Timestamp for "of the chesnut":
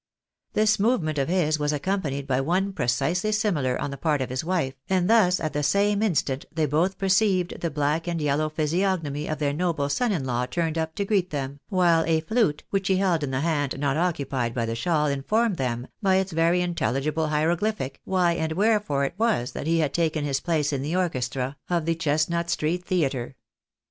21.69-22.49